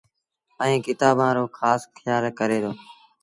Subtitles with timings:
[0.61, 2.71] ائيٚݩ ڪتآݩبآݩ رو کآس کيآل ڪري دو